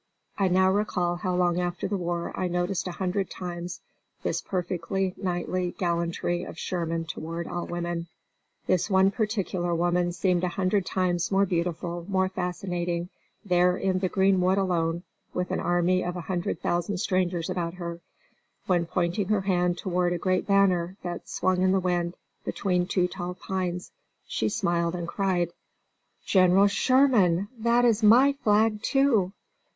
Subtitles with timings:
[0.39, 3.81] I now recall how long after the war I noticed a hundred times
[4.23, 8.07] this perfectly knightly gallantry of Sherman toward all women.
[8.65, 13.09] This one particular woman seemed a hundred times more beautiful, more fascinating,
[13.45, 15.03] there in the green wood alone,
[15.35, 17.99] with an army of a hundred thousand strangers about her,
[18.65, 23.07] when, pointing her hand toward a great banner that swung in the wind between two
[23.07, 23.91] tall pines,
[24.27, 25.51] she smiled and cried:
[26.25, 29.33] "General Sherman, THAT IS MY FLAG TOO."